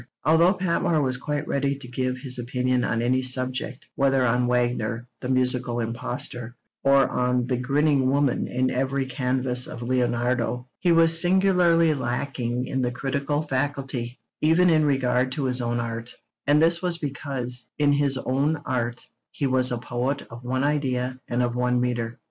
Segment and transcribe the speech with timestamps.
[0.25, 5.05] Although Patmore was quite ready to give his opinion on any subject, whether on 'Wagner,
[5.19, 11.21] the musical impostor,' or on 'the grinning woman, in every canvas of Leonardo,' he was
[11.21, 16.15] singularly lacking in the critical faculty, even in regard to his own art;
[16.47, 21.19] and this was because, in his own art, he was a poet of one idea
[21.27, 22.17] and of one metre.